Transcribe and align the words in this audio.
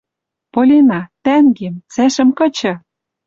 «Полина, 0.53 0.99
тӓнгем, 1.23 1.75
цӓшӹм 1.93 2.29
кычы! 2.37 2.73